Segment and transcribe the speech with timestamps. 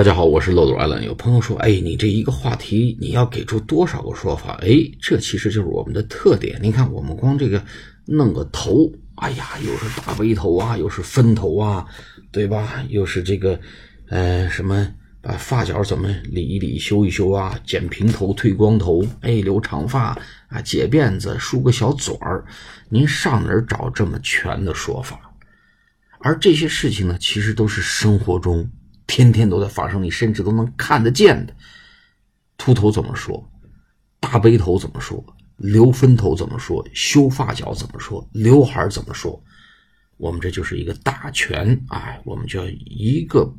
[0.00, 1.04] 大家好，我是漏斗艾伦。
[1.04, 6.58] 有朋友说：“哎，你这一个话题，你要给出多少个说法？”哎，这其实就是我们的特点。
[6.62, 7.62] 您看，我们光这个
[8.06, 11.84] 弄个头，哎呀，又是大背头啊，又是分头啊，
[12.32, 12.82] 对吧？
[12.88, 13.60] 又是这个，
[14.08, 14.88] 呃，什么
[15.20, 17.60] 把发角怎么理一理、修一修啊？
[17.66, 22.42] 剪平头、退光头，哎，留长发啊，解辫子、梳个小嘴儿，
[22.88, 25.20] 您上哪儿找这么全的说法？
[26.20, 28.66] 而这些事情呢，其实都是生活中。
[29.10, 31.52] 天天都在发生，你甚至都能看得见的。
[32.56, 33.50] 秃头怎么说？
[34.20, 35.24] 大背头怎么说？
[35.56, 36.86] 留分头怎么说？
[36.94, 38.24] 修发角怎么说？
[38.32, 39.42] 刘海怎么说？
[40.16, 43.52] 我们这就是一个大全，哎，我们就要一个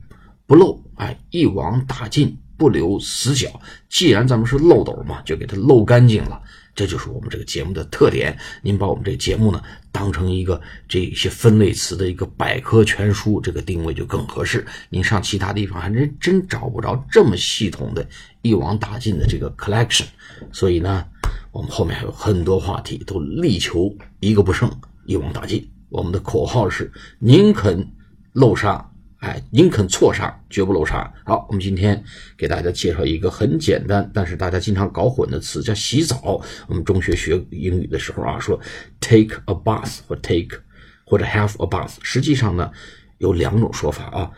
[0.46, 3.60] 不漏，哎，一网打尽，不留死角。
[3.90, 6.40] 既然咱们是漏斗嘛，就给它漏干净了。
[6.76, 8.38] 这就是我们这个节目的特点。
[8.62, 9.60] 您把我们这个节目呢
[9.92, 14.64] 当成一个这些分类词的一个百科全书，这个定位就更合适。
[14.90, 18.08] 您上其他地方还真真找不着这么系统的、
[18.44, 20.06] 一网打尽的这个 collection。
[20.52, 21.04] 所以呢，
[21.52, 24.72] 我们后面还有很多话题都力求一个不剩，
[25.08, 25.68] 一网打尽。
[25.90, 27.92] 我们的口号是：宁肯
[28.34, 28.91] 漏沙。
[29.22, 31.14] 哎，宁肯错杀，绝不漏杀。
[31.24, 32.04] 好，我们今天
[32.36, 36.44] 给大家介绍一个很简单，但是大家经常搞混的词，叫洗澡。
[36.68, 38.60] 我们中学学英语的时候啊，说
[39.00, 40.60] take a bath 或 take
[41.06, 42.72] 或者 have a bath，实际上呢
[43.20, 44.32] 有两种说法啊。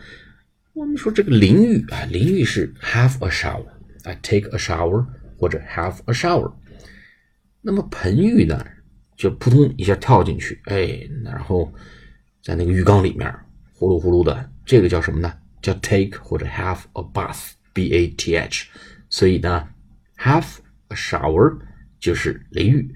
[0.74, 3.64] 我们说这个淋浴啊，淋浴是 have a shower，
[4.02, 5.06] 哎，take a shower
[5.38, 6.52] 或者 have a shower。
[7.62, 8.62] 那么盆浴呢，
[9.16, 11.72] 就扑通一下跳进去，哎，然后
[12.42, 13.34] 在那个浴缸里面
[13.74, 14.50] 呼噜呼噜的。
[14.64, 15.32] 这个叫什么呢？
[15.60, 18.66] 叫 take 或者 have a bath，b a t h。
[19.10, 19.68] 所以呢
[20.18, 20.46] ，have
[20.88, 21.58] a shower
[22.00, 22.94] 就是淋浴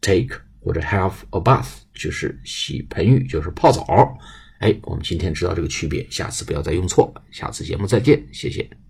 [0.00, 4.18] ，take 或者 have a bath 就是洗盆浴，就是泡澡。
[4.60, 7.14] 哎，我们今天知道这个区别，下次不要再用错。
[7.30, 8.87] 下次节目再见，谢谢。